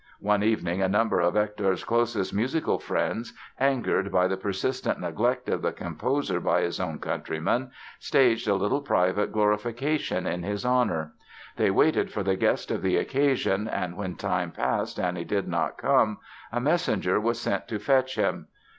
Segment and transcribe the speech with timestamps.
[0.21, 5.61] One evening a number of Hector's closest musical friends, angered by the persistent neglect of
[5.61, 11.13] the composer by his own countrymen, staged a little private glorification in his honor.
[11.57, 15.47] They waited for the guest of the occasion and when time passed and he did
[15.47, 16.17] not come
[16.51, 18.47] a messenger was sent to fetch him.